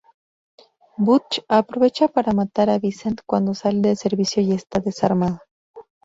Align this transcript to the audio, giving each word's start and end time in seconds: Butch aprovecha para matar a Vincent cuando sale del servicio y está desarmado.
Butch 0.97 1.41
aprovecha 1.47 2.07
para 2.07 2.33
matar 2.33 2.67
a 2.71 2.79
Vincent 2.79 3.21
cuando 3.23 3.53
sale 3.53 3.81
del 3.81 3.95
servicio 3.97 4.41
y 4.41 4.51
está 4.51 4.79
desarmado. 4.79 5.37